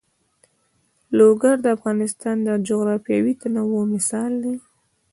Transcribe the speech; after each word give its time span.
لوگر 1.17 1.55
د 1.61 1.65
افغانستان 1.77 2.35
د 2.47 2.49
جغرافیوي 2.67 3.33
تنوع 3.41 3.83
مثال 3.93 4.31
دی. 4.43 4.55